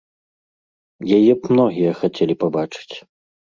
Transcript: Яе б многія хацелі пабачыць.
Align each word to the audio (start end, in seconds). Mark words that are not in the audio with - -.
Яе 1.17 1.33
б 1.43 1.51
многія 1.53 1.91
хацелі 2.01 2.39
пабачыць. 2.47 2.95